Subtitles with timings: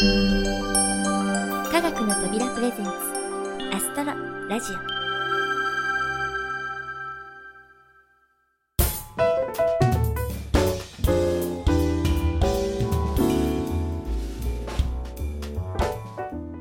[0.00, 0.06] 科
[1.82, 2.90] 学の扉プレゼンツ
[3.70, 4.14] アストロ
[4.48, 4.76] ラジオ。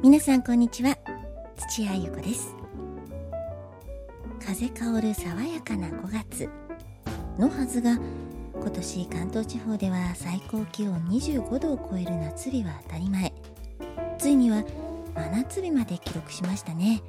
[0.04, 0.98] 皆さんこんにちは。
[1.56, 2.54] 土屋ゆ子です。
[4.46, 6.50] 風香る爽やかな5月。
[7.38, 7.98] のはずが
[8.62, 13.34] 今年関東地方では最高気温25度を超える夏日は当たり前。
[14.18, 14.64] ついには
[15.16, 17.02] 真夏日まで記録しましたね。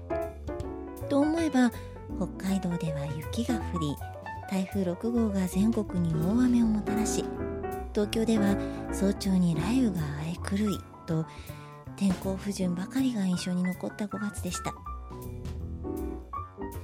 [1.08, 1.70] と思えば
[2.16, 3.96] 北海道では雪が降り
[4.48, 7.24] 台風6号が全国に大雨をもたらし
[7.92, 8.56] 東京では
[8.92, 11.26] 早朝に雷雨が荒れ狂いと
[11.96, 14.72] 天候不順ばかりが印象に残った5月でした。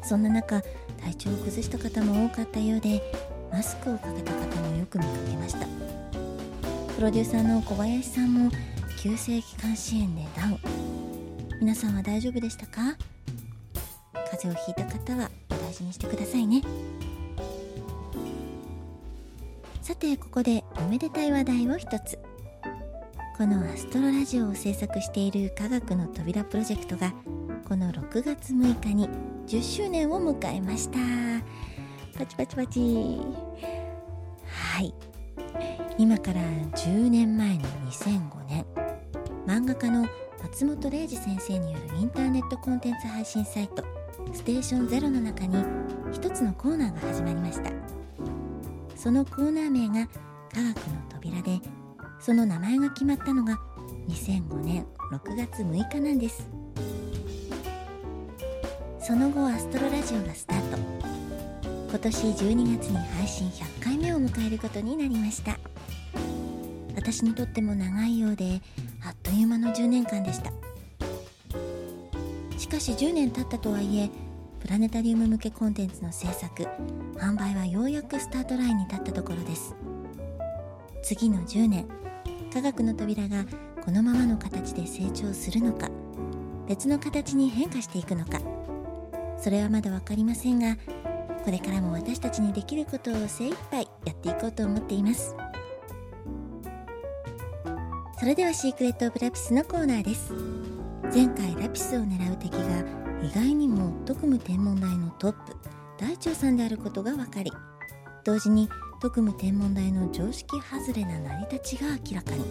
[0.02, 0.60] そんな中
[1.00, 3.02] 体調を崩した方も多かったようで
[3.52, 5.66] マスクをかけた方もよく見かけました。
[6.96, 8.50] プロデューサーの小林さんも
[8.98, 10.58] 急性気管支炎でダウン。
[11.60, 12.96] 皆さんは大丈夫でしたか？
[14.30, 16.62] 風邪をひいた方はお大事にしてくださいね。
[19.82, 22.18] さてここでおめでたい話題を一つ。
[23.36, 27.12] このアストロラジオを制作している科学の扉プロジェクトが
[27.68, 29.08] この6月6日に
[29.46, 30.98] 10周年を迎えました。
[32.16, 32.80] パチパチパチ。
[34.46, 34.94] はい。
[35.98, 38.64] 今から10年前の2005年。
[39.46, 40.06] 漫画家の
[40.42, 43.84] 松本零士先生によるインターネットコンテンツ配信サイト
[44.32, 45.62] ステーションゼロの中に
[46.10, 47.70] 一つのコーナーが始まりました。
[48.96, 50.08] そのコーナー名が
[50.52, 51.60] 科学の扉で
[52.18, 53.58] その名前が決まったのが
[54.08, 56.48] 2005年6月6日なんです。
[59.00, 60.60] その後アストロラジオがスター
[61.02, 61.15] ト。
[61.88, 65.56] 今年12月に配信100回目を迎えることになりました。
[66.94, 68.60] 私にとっても長いようで
[69.04, 70.52] あっという間の10年間でした。
[72.58, 74.10] しかし10年経ったとはいえ
[74.60, 76.64] プラネタリウム向けコンテンツの制作
[77.14, 79.74] 販売はようやくスタートラインに立ったところです。
[81.02, 81.86] 次の10年
[82.52, 83.44] 科学の扉が
[83.84, 85.88] このままの形で成長するのか
[86.66, 88.40] 別の形に変化していくのか。
[89.38, 90.76] それはまだ分かりませんが
[91.46, 95.36] これからも私たちにできることを精一杯やっていこうと思っています。
[98.18, 100.32] それではシークレット・オブ・ラピスのコーナーです。
[101.14, 102.80] 前回ラピスを狙う敵が
[103.22, 105.56] 意外にも特務天文台のトップ
[105.98, 107.52] 大腸さんであることが分かり
[108.24, 108.68] 同時に
[109.00, 112.44] 特務天文台の常識外れな成り立ちが明らかに。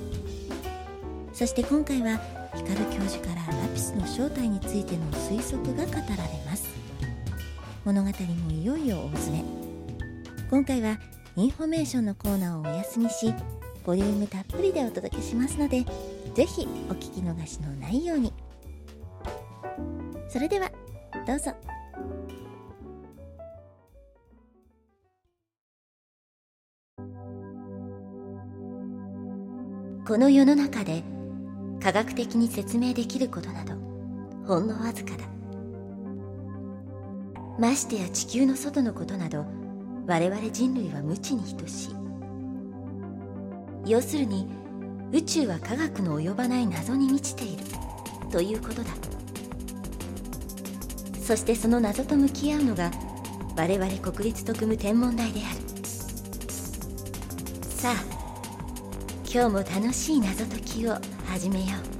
[1.34, 2.18] そして今回は
[2.56, 6.65] 光教授からラピスの正体についての推測が語られます。
[7.85, 9.46] 物語もいよいよ大詰め。
[10.50, 10.97] 今回は
[11.35, 13.31] インフォメーションのコーナーをお休みし
[13.85, 15.85] ボリュームたっぷりでお届けしますので
[16.34, 18.34] ぜひお聞き逃しのないように。
[20.28, 20.72] それでは
[21.28, 21.51] どうぞ。
[30.07, 31.03] この世の中で
[31.84, 33.73] 科学的に説明できることなど
[34.47, 35.35] ほんのわずかだ。
[37.58, 39.46] ましてや地球の外のことなど
[40.08, 41.96] 我々人類は無知に等しい。
[43.86, 44.48] 要するに
[45.12, 47.64] 宇宙は科学の及ばない謎に満ちている。
[48.32, 48.92] ということだ。
[51.22, 52.92] そしてその謎と向き合うのが
[53.56, 55.60] 我々国立特務天文台である。
[57.62, 58.04] さあ
[59.24, 61.95] 今日も楽しい謎解きを始めよう。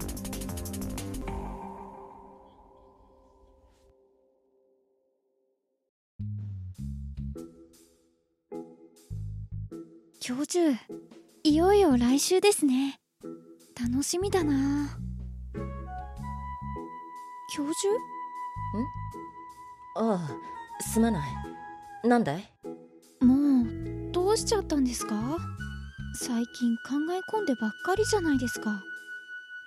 [11.44, 13.00] いよいよ来週ですね。
[13.80, 14.98] 楽しみだな。
[17.56, 17.78] 教授
[19.98, 22.08] ああすまない。
[22.08, 22.50] なんだい？
[23.22, 25.38] もうどうしちゃったんですか？
[26.16, 28.82] 最近考え込んでばっかりじゃないですか。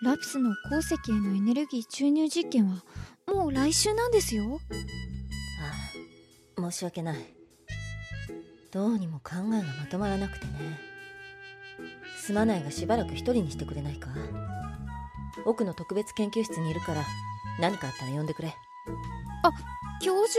[0.02, 2.82] ラピスの鉱石へのエネルギー注入実験は
[3.26, 4.60] もう来週なんですよ。
[6.56, 7.18] ああ申し訳ない。
[8.70, 10.52] どうにも考えがまとまらなくてね
[12.28, 14.10] すまないがしばらく一人にしてくれないか。
[15.46, 17.02] 奥の特別研究室にいるから
[17.58, 18.54] 何かあったら呼んでくれ。
[19.42, 19.50] あ
[20.02, 20.38] 教授。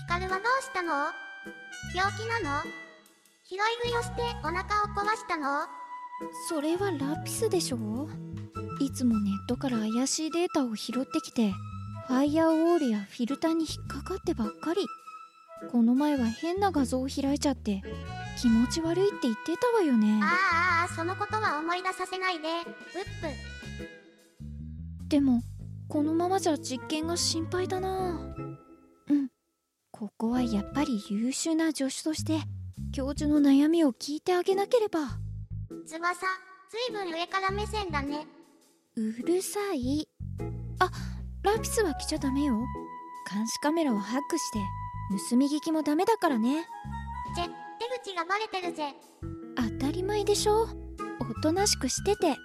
[0.00, 0.92] ヒカルはどうしたの？
[1.94, 2.62] 病気なの？
[3.44, 4.64] 拾い食いをしてお腹を
[4.96, 5.66] 壊したの？
[6.48, 8.08] それはラピスでしょ
[8.80, 11.52] いつもネットから怪しいデータを拾ってきて
[12.08, 14.80] ファイヤーウォールやフィルターに引っかかってばっかり
[15.70, 17.82] この前は変な画像を開いちゃって
[18.40, 20.20] 気持ち悪いって言ってたわよね。
[20.22, 22.64] あああそのことは思い出させないで、うっ
[25.04, 25.08] ぷ。
[25.08, 25.42] でも
[25.88, 28.34] このままじゃ実験が心配だな。
[29.08, 29.28] うん。
[29.90, 32.40] ここはやっぱり優秀な助手として
[32.92, 35.00] 教授の悩みを聞いてあげなければ。
[35.86, 36.26] 翼、
[36.70, 38.26] ずいぶん上から目線だね。
[38.96, 40.08] うるさい。
[40.80, 40.90] あ
[41.42, 42.58] ラピスは来ちゃダメよ。
[43.30, 44.58] 監視カメラをハックして
[45.30, 46.66] 盗み聞きもダメだからね。
[47.36, 47.50] ちぇ、手
[48.02, 48.94] 口がバレてるぜ。
[49.56, 50.68] 当たり前でしょ。
[51.20, 52.36] おとなしくしてて。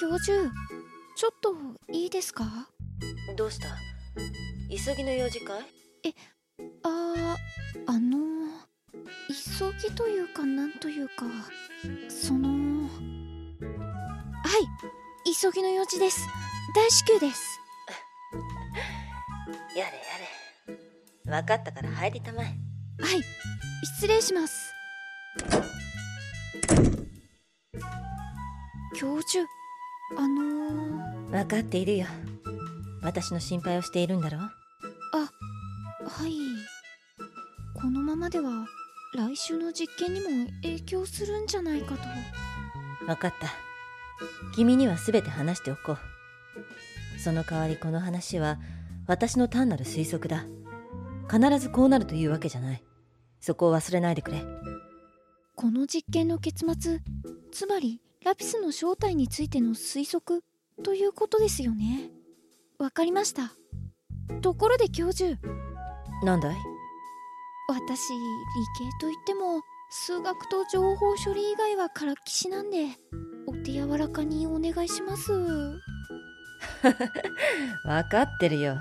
[0.00, 0.50] 教授
[1.16, 1.54] ちょっと
[1.92, 2.44] いいですか？
[3.36, 3.68] どうした？
[4.68, 5.64] 急ぎの用事かい？
[6.82, 7.36] あー
[7.86, 8.18] あの
[9.28, 11.24] 急ぎというかなんというか
[12.08, 12.88] そのは
[15.24, 16.20] い急ぎの用事です。
[16.74, 17.53] 大至急です
[19.76, 19.90] やれや
[20.68, 21.40] れ。
[21.40, 22.46] 分かったから入りたまえ。
[22.46, 23.22] はい。
[23.96, 24.72] 失礼します。
[28.96, 29.44] 教授
[30.16, 32.06] あのー、分かっているよ。
[33.02, 34.38] 私の心配をしているんだろ？
[34.38, 34.50] は
[36.26, 36.34] い。
[37.74, 38.66] このままでは
[39.14, 40.26] 来週の実験にも
[40.62, 42.02] 影響するんじゃないかと。
[43.06, 43.48] 分かった。
[44.54, 45.98] 君には全て話しておこう。
[47.18, 48.58] その代わりこの話は
[49.06, 50.44] 私の単なる推測だ。
[51.30, 52.84] 必ずこうなるというわけじゃない。
[53.40, 54.42] そこを忘れないでくれ。
[55.56, 57.00] この実験の結末
[57.52, 60.42] つまりラピスの正体についての推測
[60.82, 62.10] ということですよね。
[62.78, 63.52] わかりました。
[64.40, 65.38] ところで教授。
[66.22, 66.56] なんだい？
[67.68, 68.16] 私理
[68.78, 69.60] 系といっても
[69.90, 72.88] 数学と情報処理以外はからっきしなんで
[73.46, 75.32] お手柔らかにお願いします
[77.84, 78.78] 分かってるよ。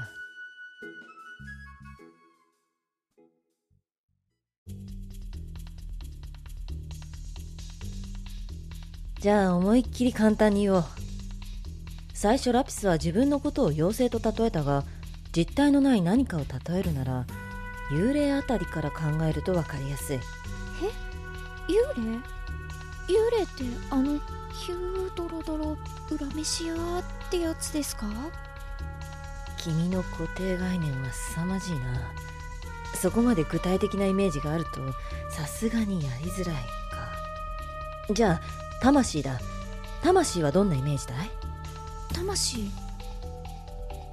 [9.19, 10.83] じゃあ思いっきり簡単に言おう。
[12.13, 14.83] 最初ラピスは自分のことを妖精と例えたが
[15.35, 17.25] 実体のない何かを例えるなら
[17.91, 20.17] 幽霊あたりから考えると分かりやすい。
[20.17, 20.19] え？
[21.71, 22.42] 幽霊？
[23.07, 24.19] 幽霊ってあの
[24.51, 25.77] ヒュードロドロ
[26.11, 28.05] 裏飯屋ってやつですか？
[29.57, 32.11] 君の固定概念は凄まじいな。
[32.95, 34.69] そこまで具体的なイメージがあると
[35.29, 36.61] さすがにやりづらいか。
[38.13, 38.41] じゃあ
[38.81, 39.39] 魂だ。
[40.01, 41.29] 魂はどんなイメージだい？
[42.13, 42.69] 魂？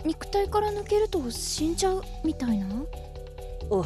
[0.04, 2.66] 肉体から抜けると死んじゃうみたいな？
[3.68, 3.84] お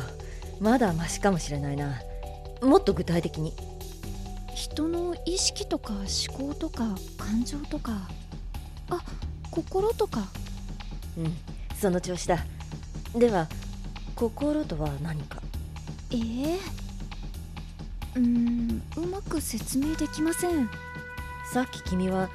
[0.61, 2.01] まだマシかもしれないな。
[2.63, 3.53] もっと具体的に
[4.65, 6.07] 人の意識とか思
[6.49, 8.09] 考とか感情とか
[8.89, 8.99] あ
[9.51, 10.27] 心とか。
[11.19, 11.37] うん。
[11.77, 12.47] その調子だ。
[13.15, 13.47] では
[14.17, 15.43] 心とは何か？
[16.11, 16.59] ええ。
[18.17, 20.71] うーんうまく説明できません。
[21.53, 22.31] さっき君は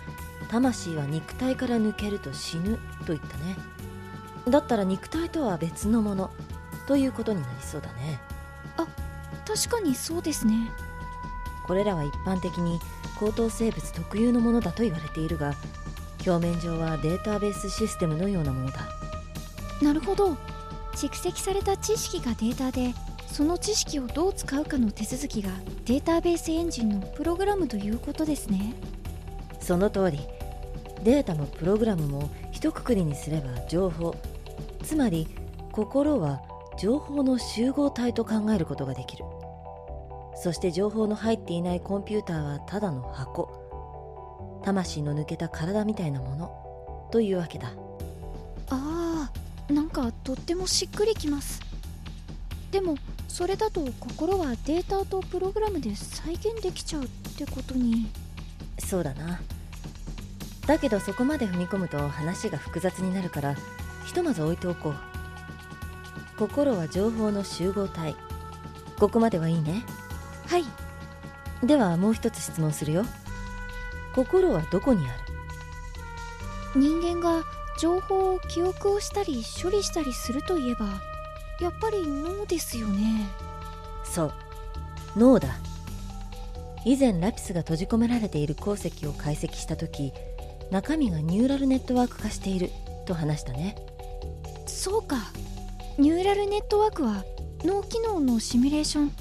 [0.49, 2.77] 魂は肉体から抜けると死ぬ
[3.07, 3.55] と言ったね。
[4.47, 6.29] だったら肉体とは別のもの
[6.85, 8.19] ということになりそうだね。
[9.47, 10.69] 確かにそうですね
[11.69, 12.79] これらは一般的に
[13.19, 15.53] 高等生物特有のものだと言われているが
[16.25, 18.79] 表面上はデータベースシステムのようなものだ。
[19.79, 20.35] なるほど。
[20.93, 22.95] 蓄積された知識がデータで
[23.27, 25.51] その知識をどう使うかの手続きが
[25.85, 28.73] データベースエンジンのプログラムということですね。
[29.59, 30.19] その通り。
[31.03, 34.15] データもプログラムも一括りにすれば情報
[34.83, 35.27] つまり
[35.71, 36.41] 心は
[36.79, 39.23] 情報の集合体と考えることができる
[40.41, 43.49] そして情報の入っていないコンピューターはただの箱。
[44.63, 47.09] 魂の抜けた体みたいなもの。
[47.11, 47.73] というわけだ。
[48.69, 49.29] あ
[49.69, 51.61] あなんかとってもしっくりきます。
[52.71, 52.95] でも
[53.27, 58.09] それだと心はデータとプログラムで再現できちゃうってことに。
[58.77, 59.41] そうだな。
[60.65, 63.55] だけどそこまで踏み込むと話が複雑になるから
[64.05, 64.95] ひとまず置いておこう。
[66.37, 68.15] 心は情報の集合体。
[68.97, 69.83] ここまではいいね
[70.49, 70.65] はい。
[71.65, 73.05] ではもう一つ質問するよ。
[74.15, 75.13] 心はどこにあ
[76.73, 76.81] る？
[76.81, 77.43] 人間が
[77.79, 80.87] 情報を記憶をしたり処理したりするといえば
[81.61, 83.27] やっぱり脳ですよね。
[84.03, 84.33] そう。
[85.15, 85.55] 脳だ。
[86.85, 90.13] 以前ラピスが閉じ込められている鉱石を解析した時
[90.71, 92.71] 中身がニューラルネットワーク化している
[93.05, 93.75] と話したね。
[94.65, 95.17] そうか。
[95.97, 97.23] ニューラルネットワークは
[97.63, 99.11] 脳機能のシミュレーション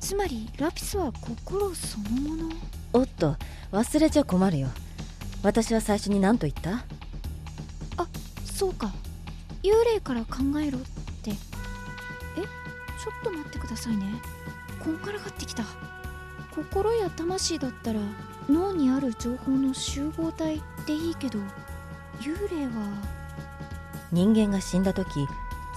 [0.00, 2.50] つまりラピスは心そのもの？
[2.92, 3.36] おっと
[3.72, 4.68] 忘れちゃ困るよ。
[5.42, 6.84] 私は最初に何と言った？
[8.44, 8.90] そうか。
[9.62, 10.82] 幽霊から考えろっ
[11.22, 11.30] て。
[11.30, 11.36] えちょ
[13.20, 14.06] っと待ってくださいね。
[14.82, 15.64] こんがらがってきた。
[16.54, 18.00] 心や魂だったら
[18.48, 21.38] 脳にある情報の集合体でいいけど
[22.20, 22.72] 幽霊は？
[24.10, 25.28] 人間が死んだ時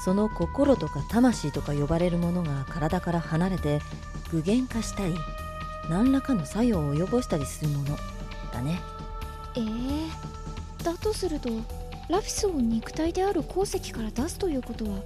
[0.03, 3.81] その心とか魂とか呼ばれるものが体から離れて
[4.31, 5.15] 具現化したり
[5.89, 7.97] 何らかの作用を及ぼしたりするもの
[8.53, 8.79] だね。
[9.55, 11.50] えー、だとすると
[12.09, 15.00] ラピスを肉体である鉱石から出すということは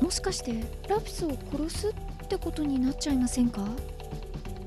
[0.00, 3.66] もしかしてラピスを殺すってことになっちゃいませんか？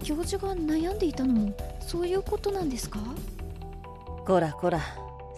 [0.04, 3.00] 教授が悩んでいたのもそういうことなんですか？
[4.26, 4.80] こらこら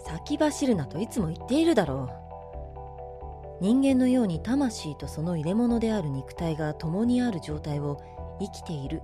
[0.06, 2.28] 先走るなといつも言っているだろう。
[3.60, 8.00] 人間のように魂とその入れ物である肉体が共にある状態を
[8.40, 9.02] 生きている。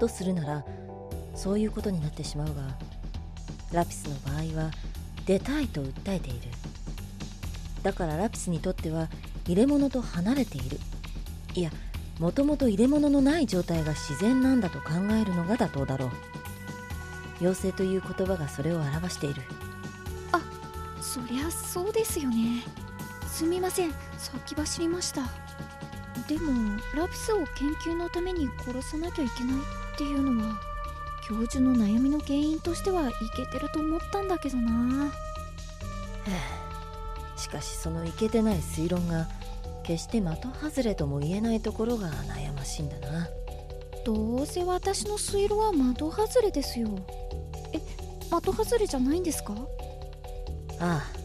[0.00, 0.64] とするなら
[1.34, 2.62] そういうことになってしまうが
[3.72, 4.70] ラピスの場合は
[5.24, 6.48] 出たいと訴えている。
[7.82, 9.08] だからラピスにとっては
[9.46, 10.78] 入れ物と離れている。
[11.54, 11.70] いや
[12.18, 16.10] もともと入れ物のない状態が自然なんだと考えるのが妥当だろう。
[17.40, 19.42] 妖精という言葉がそれを表している。
[20.32, 20.40] あ
[21.00, 22.62] そりゃそうですよね。
[23.26, 23.92] すみません。
[24.18, 25.43] 先走りました。
[26.28, 30.58] でもラピスを研究のために殺さなきゃいけないっていうのは
[31.28, 35.12] 教授の悩みの原因としてはいけてると思ったんだけどな。
[37.36, 39.28] しかしそのいけてない推論が
[39.82, 40.28] 決して的
[40.62, 43.28] 外れとも言えないところが悩ましいんだな。
[44.04, 46.88] どうせ私の推論は的外れですよ。
[47.72, 47.80] え
[48.30, 49.54] 的外れじゃないんですか？
[50.80, 51.24] ああ。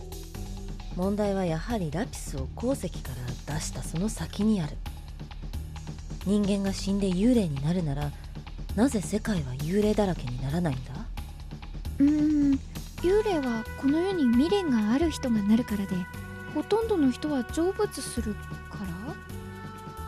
[0.95, 3.11] 問題はやはりラピスを鉱石か
[3.47, 4.75] ら出したその先にある
[6.29, 8.11] 人間が死んで幽霊になるなら
[8.75, 10.91] なぜ世界は幽霊だらけにならないんだ？
[11.97, 12.59] うーん
[12.97, 15.95] 幽霊はこの世に未練がある人がなるからで
[16.53, 18.41] ほとんどの人は成仏するか
[19.07, 19.15] ら？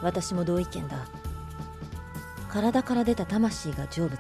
[0.03, 1.07] 私も同意見だ。
[2.49, 4.19] 体から出た魂が成仏。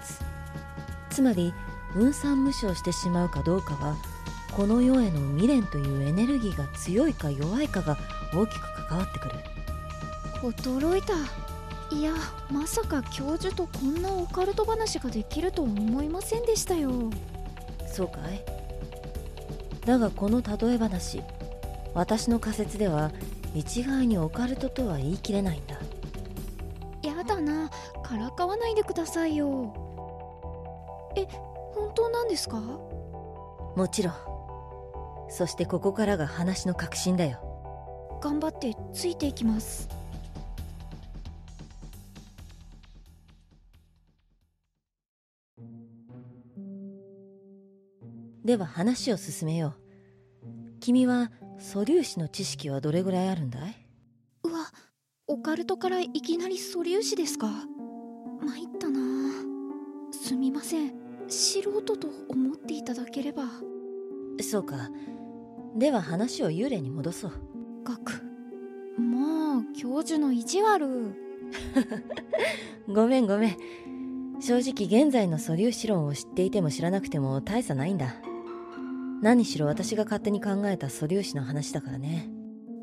[1.11, 1.53] つまり
[1.93, 3.95] 分散無償してしまうかどうかは
[4.53, 7.95] この世への未練というエネルギーが強いか弱いかが
[8.33, 9.35] 大きく関わってくる。
[10.41, 11.13] 驚いた
[11.93, 12.13] いや
[12.49, 16.91] まさか教授とこんなオカルト話ができるとは思いませんでしたよ。
[17.85, 18.43] そうかい？
[19.85, 21.21] だがこの例え話
[21.93, 23.11] 私の仮説では
[23.53, 25.75] 一概にオカルトとは言い切れないんだ。
[27.03, 27.69] やだな。
[28.03, 29.73] からかわないでくださいよ。
[31.17, 31.25] え
[31.73, 32.57] 本当なんですか？
[32.59, 34.13] もちろん。
[35.29, 37.39] そしてここからが話の核心だよ。
[38.23, 39.89] 頑張ってついていきます
[48.43, 49.75] では話を進めよ
[50.43, 50.79] う。
[50.79, 53.75] 君は素粒子の知識はどれぐらいあるんだい？
[54.43, 54.65] うわ
[55.27, 57.47] オカルトからいきなり素粒子ですか？
[58.41, 58.99] 参ったな。
[60.11, 60.93] すみません。
[61.27, 63.43] 素人と思っていただければ。
[64.41, 64.89] そうか。
[65.75, 67.31] では話を幽霊に戻そう。
[67.83, 68.23] 学
[68.99, 71.15] もう教授の意地悪。
[72.89, 73.57] ごめんごめん。
[74.41, 78.15] 正直現在の素粒子論を知っていても知らなくても大差ないんだ
[79.21, 82.29] 何しろ私が勝手に考えた素粒子の話だからね。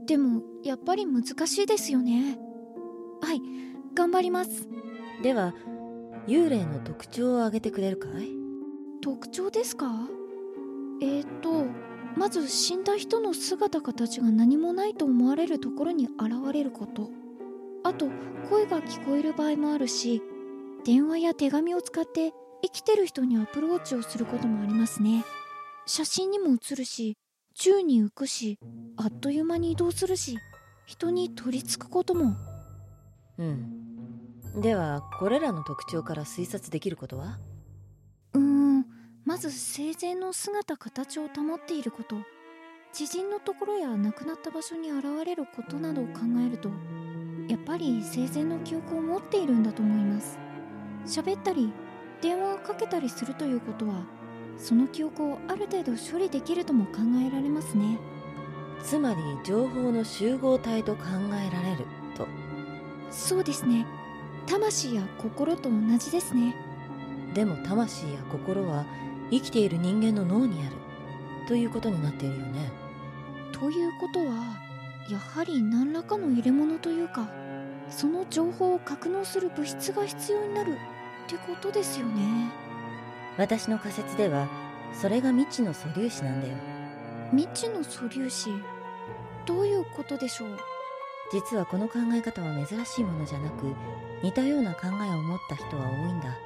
[0.07, 2.38] でもやっぱり難しいですよね。
[3.21, 3.42] はい
[3.95, 4.68] 頑張ります。
[5.23, 5.54] では
[6.26, 8.28] 幽霊の特徴を挙げてくれるかい？
[9.02, 10.09] 特徴ですか？
[11.02, 11.66] えーと
[12.16, 17.11] まず死んだ人の姿形が何もないと思われるところに現れること。
[17.85, 18.09] あと
[18.50, 20.21] 声が聞こえる場合もあるし
[20.85, 25.25] 電話や手紙を使って生きてる人にアプローチをすることもありますね
[25.88, 27.16] 写真にも写るし
[27.54, 28.59] 宙に浮くし
[28.99, 30.37] あっという間に移動するし
[30.85, 32.37] 人に取り付くことも。
[33.38, 34.61] うん。
[34.61, 37.38] ではこれらの特徴から推察できることは？
[38.35, 38.85] うーん。
[39.25, 42.16] まず生前の姿形を保っていること。
[42.92, 46.71] 知人のところや亡くなった場所に現れることなどを考えると
[47.49, 50.38] やっぱり生前の記憶を持っているんだと思います。
[51.07, 51.73] 喋ったり
[52.21, 54.04] 電話をかけたりするということは
[54.58, 57.98] その記憶をある程度処理できるとも考えられますね。
[58.82, 61.86] つまり情報の集合体と考えられる
[62.16, 62.26] と。
[63.10, 63.86] そうですね。
[64.46, 66.54] 魂や心と同じですね。
[67.34, 68.84] でも魂や心は
[69.30, 70.76] 生きている人間の脳にある。
[71.46, 72.70] ということになっているよね。
[73.52, 74.68] ということは
[75.08, 77.28] やはり何らかの入れ物というか
[77.90, 80.76] その情報を格納する物質が必要になるっ
[81.28, 82.67] てことですよね
[83.38, 84.49] 私の仮説では
[84.92, 86.54] それが未知の素粒子なんだよ。
[87.30, 88.50] 未知の素粒子？
[89.47, 90.59] どういうことでしょう？
[91.33, 93.66] 実はこの考え方は珍しいものじゃなく
[94.23, 96.37] 似たような考えを持った人は多いんだ。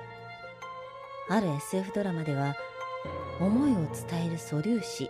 [1.29, 2.55] ある SF ドラマでは
[3.41, 3.75] 思いを
[4.09, 5.09] 伝える素粒子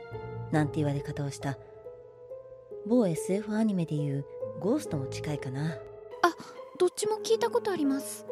[0.51, 1.59] なんて言われ方をした。
[2.87, 4.25] 某 SF アニメでいう
[4.61, 5.73] ゴーストも近いかな。
[5.73, 5.77] あ
[6.79, 8.27] どっちも聞いたことあります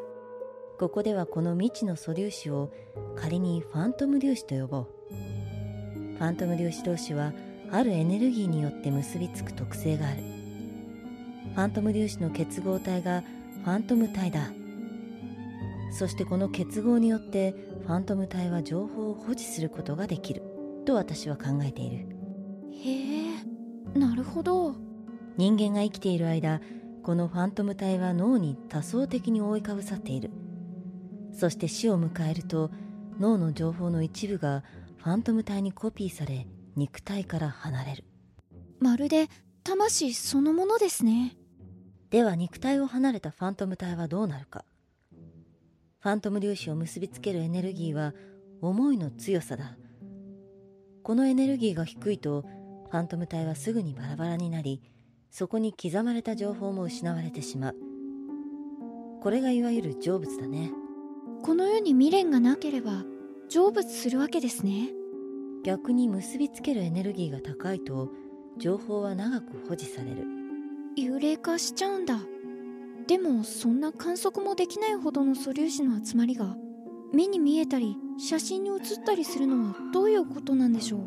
[0.80, 2.72] ここではこの未知の素粒子を
[3.14, 4.86] 仮にファントム粒子と呼ぼう。
[6.16, 7.34] ファントム粒子同士は
[7.70, 10.22] あるエネルギーによって結びつく特性がある。
[11.54, 13.22] ファントム粒子の結合体が
[13.62, 14.50] ファントム体だ。
[15.92, 17.54] そしてこの結合によって
[17.86, 20.42] ファントム体は情報を保持することができる。
[20.86, 22.06] と私は考えている。
[22.72, 24.76] へえなるほど。
[25.36, 26.62] 人間が生きている間
[27.02, 30.30] このファントム体は脳に多層的に覆いかぶさっている
[31.32, 32.70] そして死を迎えると
[33.18, 34.64] 脳の情報の一部が
[34.98, 36.46] ファントム体にコピーされ
[36.76, 38.04] 肉体から離れる。
[38.78, 39.28] まるで
[39.62, 41.36] 魂そのものですね。
[42.10, 44.64] では肉体を離れたファントム体はどうなるか。
[46.00, 48.14] ファントム粒子を結びつけるエネルギーは
[48.62, 49.76] 思いの強さだ。
[51.02, 52.42] このエネルギーが低いと
[52.90, 54.82] ファントム体はすぐにバラバラになり
[55.30, 57.76] そこに刻まれた情報も失われてしまう。
[59.22, 60.72] これがいわゆる成仏だね
[61.42, 63.04] この世に未練がなければ
[63.48, 64.90] 成仏するわけですね。
[65.64, 68.10] 逆に結びつけるエネルギーが高いと
[68.58, 70.24] 情報は長く保持される。
[70.98, 72.20] 幽霊化しちゃうんだ。
[73.06, 76.56] でもそんな観測もできないほどの素粒子の集まりが
[77.12, 81.00] 目に見えたり写真に写ったりするのはどういうことなんでしょう？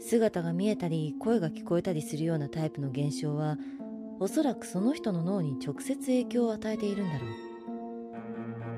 [0.00, 3.56] 姿が見えたり声が聞こえたりするようなタイプの現象は
[4.20, 7.45] おそらくその人の脳に直接影響を与えているんだろう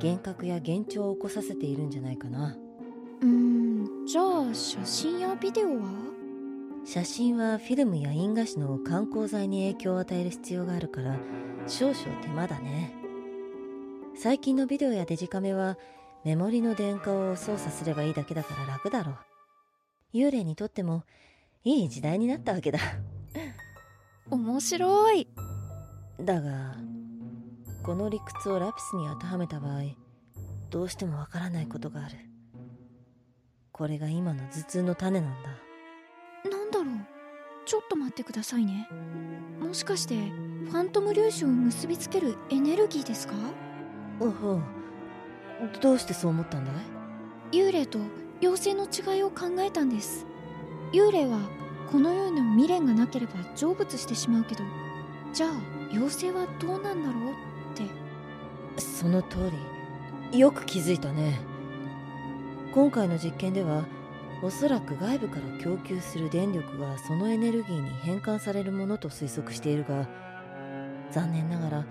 [0.03, 2.57] 幻覚や幻聴を起こさせているんじゃないかな。
[3.21, 5.91] うーんじゃあ写真やビデオは？
[6.87, 11.17] 写真はフィルムや印画紙の観光剤に影響を与える必要があるから
[11.67, 12.95] 少々手間だね。
[14.17, 15.77] 最近のビデオやデジカメは
[16.25, 19.17] メモリの電荷を操作すればいいだけだから楽だろう。
[20.17, 21.05] 幽霊にとっても
[21.65, 22.79] いい時代になったわけだ。
[24.31, 25.29] 面白い。
[26.21, 26.77] だが
[27.89, 29.81] この理屈をラピスに当てはめた場合
[30.69, 32.17] どうしてもわからないことがある。
[33.73, 35.49] これが今の頭痛の種なんだ。
[36.51, 36.87] なんだろう。
[37.65, 38.87] ちょっと待ってくださいね。
[39.59, 43.33] もしかしてファントム粒子を結びつけるエネルギーですか？
[44.21, 44.61] おほ
[45.81, 46.73] どうしてそう思ったんだ
[47.53, 47.57] い？
[47.57, 47.99] 幽霊と
[48.43, 50.27] 妖精の違いを考えたんです。
[50.93, 51.39] 幽霊は
[51.91, 54.63] この世の未練がなければ成仏してしまうけど
[55.33, 55.51] じゃあ
[55.91, 57.48] 妖精はどうなんだろう？
[58.81, 59.51] その通
[60.33, 60.39] り。
[60.39, 61.39] よく気づいたね。
[62.73, 63.87] 今回の実験では
[64.43, 70.07] おそらく外部から供給する電力がそのエネルギーに変換されるものと推測しているが
[71.11, 71.87] 残念ながら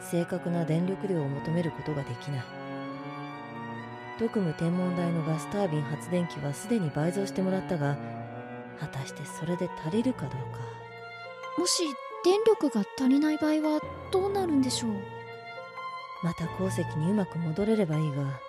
[0.00, 2.44] 正確な電力量を求めることができない。
[4.18, 7.96] 特務天文台のガスタービン発電機はすでに倍増してもらったが
[8.78, 10.60] 果たしてそれで足りるかどうか。
[11.58, 11.82] もし
[12.24, 13.80] 電力が足りない場合は
[14.12, 14.92] どうなるんでしょう？
[16.22, 18.40] また鉱石にうまく戻れればいいが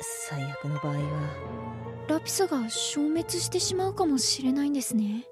[0.00, 1.64] 最悪の場合は。
[2.08, 5.26] ラピスが消滅してしまうかもしれないんですね。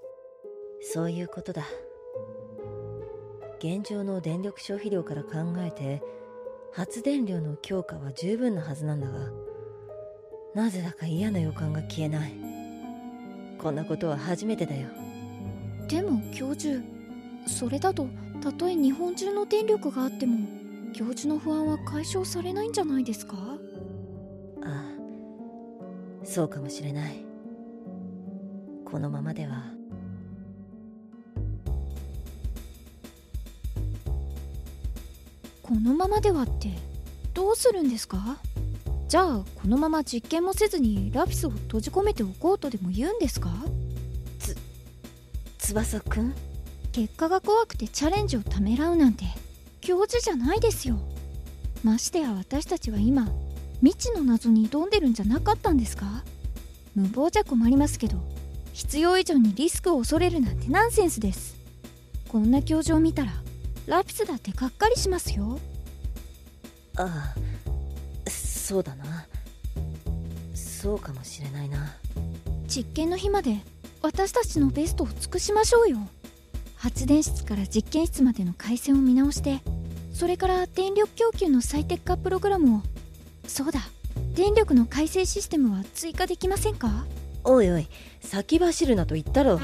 [0.81, 1.65] そういうことだ。
[3.59, 6.03] 現状の電力消費量から考えて
[6.73, 9.31] 発電量の強化は十分なはずなんだが
[10.55, 12.33] なぜだか嫌な予感が消えない。
[13.59, 14.89] こんなことは初めてだよ。
[15.87, 16.83] でも教授
[17.47, 18.09] それだと
[18.43, 20.62] たとえ日本中の電力があっても
[20.93, 23.37] 教授の不安は解消されないんじゃないですか？
[24.63, 24.83] ああ
[26.25, 27.25] そうかもしれない。
[28.85, 29.65] このままでは。
[35.63, 36.69] このままではって
[37.33, 38.37] どうするんですか？
[39.09, 43.51] じゃあこのまま実験もせずにラピスを閉じ込めておこうとでも言うんですか？
[45.59, 46.35] 翼くん？
[46.93, 49.25] 結果が怖くてチャレンジをためらうなんて
[49.83, 50.97] 教授じゃないですよ。
[51.83, 53.29] ましてや私たちは今
[53.81, 56.23] 未知の謎に挑んでるんじゃなかったんですか？
[56.95, 58.17] 無謀じゃ困りますけど
[58.73, 61.57] 必要以上にリスクを恐れるなんてナンセンスです。
[62.29, 63.33] こんな教授を見たら
[63.87, 65.59] ラピスだってがっかりしますよ。
[66.97, 67.35] あ
[68.25, 69.27] あそうだな。
[70.55, 71.97] そうかもしれないな。
[72.69, 73.59] 実験の日まで
[74.01, 75.99] 私たちのベストを尽くしましょうよ
[76.83, 79.61] 発電室から実験室までの回線を見直して
[80.13, 82.83] それから電力供給の最適化プログラムを。
[83.47, 83.81] そうだ。
[84.35, 87.07] 電力の改正システムは追加できませんか？
[87.45, 87.87] おいおい。
[88.21, 89.61] 先走るなと言ったろ。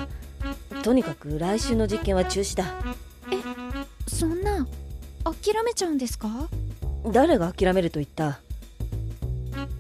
[0.85, 2.67] とにかく来週の実験は中止だ。
[4.07, 4.67] そんな
[5.25, 6.49] 諦めちゃうんですか？
[7.13, 8.41] 誰が諦めると言った？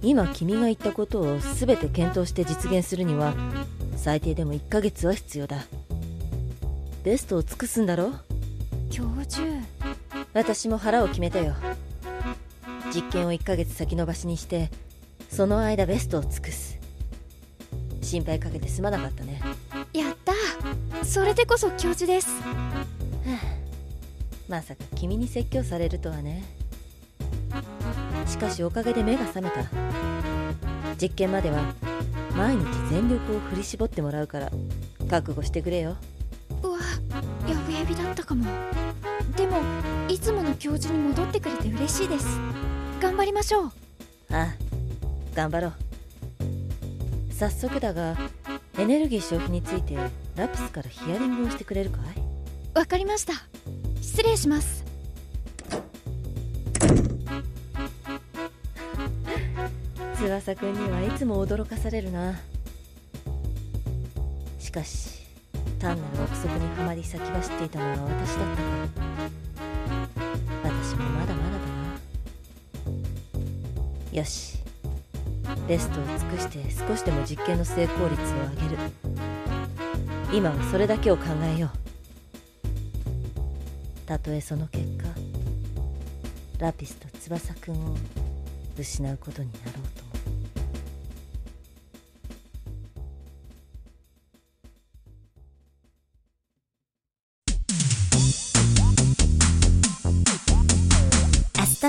[0.02, 3.34] 今君が言ったことを全て検討して実現するには
[3.96, 5.64] 最低でも1ヶ月は必要だ
[7.04, 8.12] ベストを尽くすんだろ？
[8.90, 9.46] 教授。
[10.34, 11.54] 私も腹を決めたよ。
[12.94, 14.70] 実験を1ヶ月先延ばしにして
[15.30, 16.78] その間ベストを尽くす。
[18.02, 19.40] 心配かけてすまなかったね。
[19.92, 20.32] やった。
[21.04, 22.28] それでこそ教授です。
[24.48, 26.42] まさか君に説教されるとはね。
[28.26, 29.64] しかしおかげで目が覚めた。
[31.00, 31.74] 実験までは
[32.36, 34.50] 毎日全力を振り絞ってもらうから
[35.08, 35.96] 覚悟してくれよ
[37.88, 38.44] びだったかも。
[39.36, 39.58] でも
[40.08, 42.26] いつもの教授に戻ってくれて嬉しいです。
[43.00, 43.72] 頑張りましょう。
[44.30, 44.48] ああ
[45.34, 45.72] 頑張ろう。
[47.32, 48.16] 早速だが
[48.78, 49.96] エネルギー消費について
[50.36, 52.78] ラピスからヒアリングをしてくれるかい？
[52.78, 53.32] わかりました。
[54.00, 54.84] 失礼します。
[60.18, 62.38] 翼くんにはいつも驚かされるな。
[64.58, 65.17] しかし
[65.78, 68.62] 単なる憶測にはまり先走っていたのは私だったか
[70.64, 71.58] 私もまだまだだ
[74.12, 74.18] な。
[74.18, 74.58] よし。
[75.66, 78.78] ベストを尽くして少しでも実験の成功率を上げる。
[80.32, 81.78] 今はそれだけを考えよう。
[84.06, 85.04] たとえその結果
[86.58, 87.96] ラピスと翼くんを
[88.78, 90.07] 失うことになろうと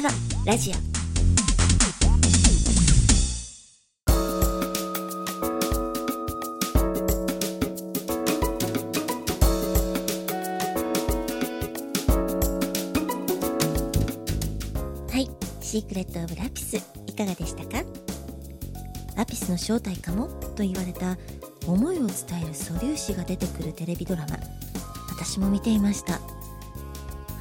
[0.02, 0.14] トロ
[0.46, 0.74] ラジオ。
[15.12, 17.84] はいシークレット・オブ・ラピスいかがでしたか？
[19.18, 21.18] ラピスの正体かもと言われた
[21.68, 24.38] 思いを伝える素粒子が出てくるテレビドラマ。
[25.10, 26.22] 私も見ていました。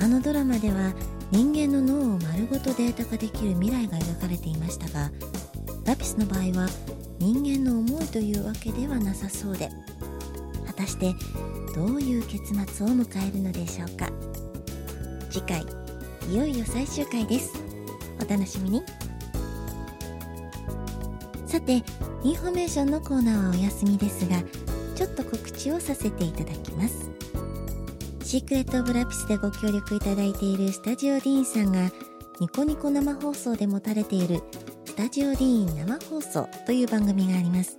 [0.00, 0.92] あのドラマでは
[1.30, 5.10] 人間の脳を丸ごとデータ化できる未来が描かれていましたが
[5.84, 6.68] ラピスの場合は
[7.18, 9.68] 人間の思いというわけではなさそうで
[10.66, 11.14] 果たして
[11.74, 14.10] どういう結末を迎えるのでしょうか。
[15.30, 15.64] 次回
[16.30, 17.52] いよいよ最終回です。
[18.20, 18.82] お楽しみに。
[21.46, 21.82] さて
[22.24, 24.42] インフォメーションのコーナーはお休みですが
[24.94, 27.17] ちょっと告知をさせていただきます。
[28.28, 31.90] シークレット・オブ・ラピスでご協力いただいているスタジオディーンさんが
[32.40, 34.42] ニコニコ生放送で持たれている
[34.84, 37.78] スタジオディーン生放送という番組があります。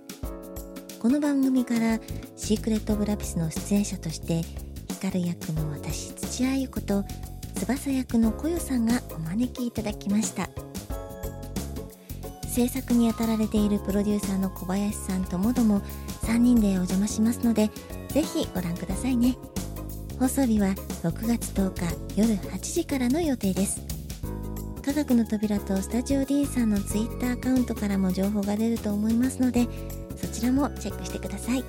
[0.98, 2.00] この番組から
[2.36, 4.42] シークレット・オブ・ラピスの出演者として
[4.88, 7.04] 光役の私土屋ゆ子と
[7.54, 10.50] 翼役のこよさんがお招きいただきました。
[12.48, 15.80] 制作に当たられているプロデューサーの小林さんともども
[16.24, 17.70] 3人でお邪魔しますので
[18.08, 19.36] ぜひご覧くださいね。
[20.20, 23.80] 放送日は6月10日夜8時からの予定です。
[24.84, 29.66] 科学の扉とスタジオ D さんのツイッターアカウントからも情報が出ると思いますので
[30.16, 31.64] そちらもチェックしてください。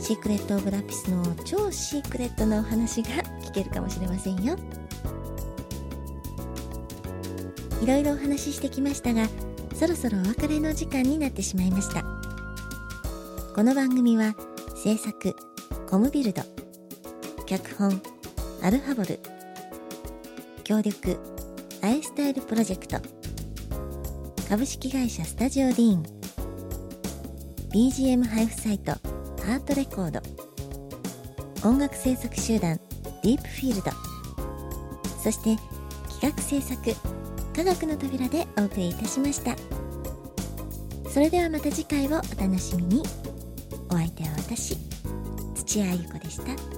[0.00, 3.10] シークレット・オブ・ラピスの超シークレットなお話が
[3.42, 4.56] 聞けるかもしれませんよ。
[7.82, 9.28] いろいろお話ししてきましたが
[9.74, 12.02] そろそろお別れの時間になってしまいました。
[13.54, 14.34] この番組は
[14.74, 15.36] 制作
[15.86, 16.40] コムビルド
[17.48, 18.02] 脚本
[18.62, 19.18] アルファボル。
[20.64, 21.18] 協力
[21.80, 22.98] アイスタイルプロジェクト。
[24.50, 26.02] 株式会社スタジオディーン。
[27.72, 30.20] BGM 配布サイトハートレコード。
[31.66, 32.78] 音楽制作集団
[33.22, 33.92] ディープフィールド。
[35.18, 35.56] そして
[36.20, 36.82] 企画制作
[37.56, 39.56] 科学の扉でお送りいたしました。
[41.08, 43.02] それではまた次回をお楽しみに。
[43.88, 44.76] お相手は私
[45.54, 46.77] 土屋ゆ子でした。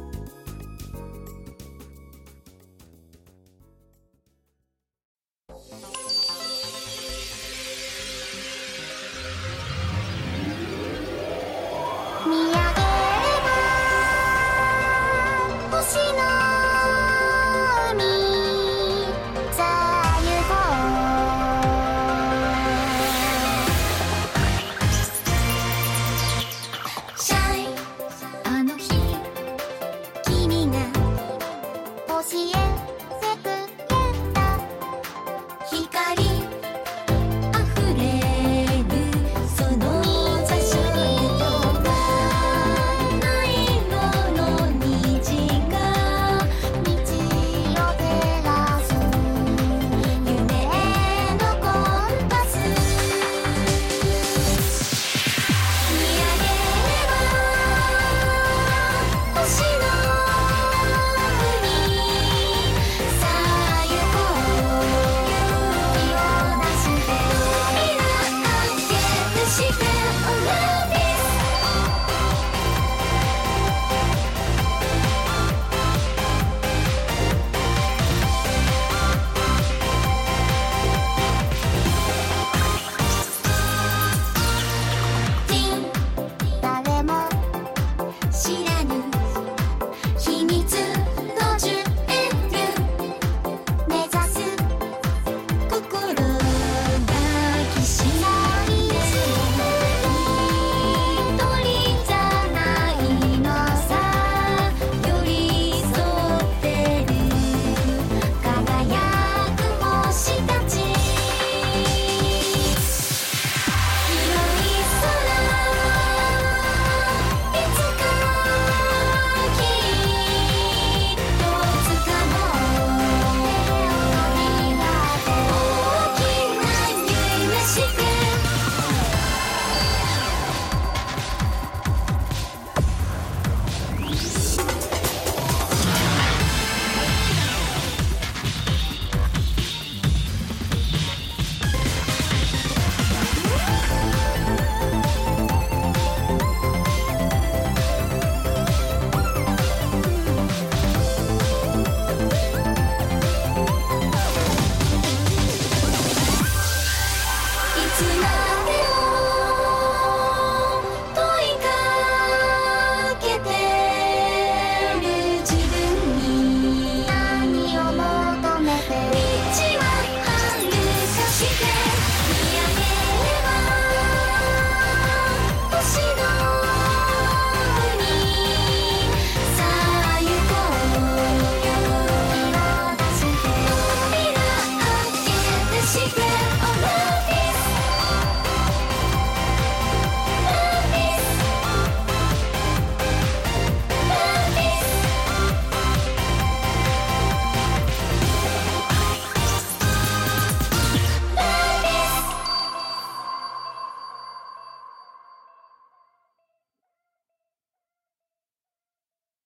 [158.00, 158.89] tonight.